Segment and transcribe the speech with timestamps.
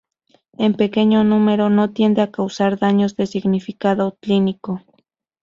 [0.57, 4.81] En pequeño número, no tiende a causar daños de significado clínico.